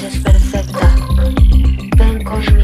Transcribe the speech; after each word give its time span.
noche 0.00 0.16
es 0.16 0.22
perfecta. 0.22 0.94
Ven 1.96 2.22
conmigo. 2.22 2.57